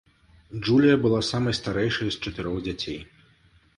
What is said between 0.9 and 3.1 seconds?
была самай старэйшай з чатырох дзяцей.